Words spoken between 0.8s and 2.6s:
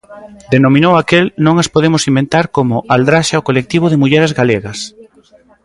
aquel "non as podemos inventar"